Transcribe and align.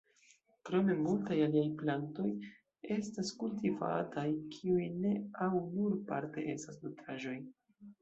Krome 0.69 0.95
multaj 1.01 1.37
aliaj 1.47 1.65
plantoj 1.81 2.25
estas 2.97 3.31
kultivataj, 3.45 4.27
kiuj 4.57 4.91
ne 5.07 5.15
au 5.49 5.65
nur 5.79 5.99
parte 6.13 6.51
estas 6.59 6.85
nutraĵoj. 6.87 7.41